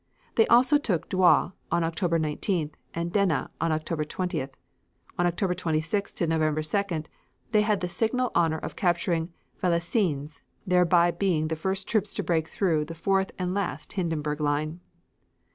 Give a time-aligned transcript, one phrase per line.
[0.33, 4.49] They also took Douai on October 19th, and Dena on October 20th.
[5.19, 7.05] On October 26th to November 2d
[7.51, 12.47] they had the signal honor of capturing Valenciennes thereby being the first troops to break
[12.47, 14.79] through the fourth and last Hindenberg line.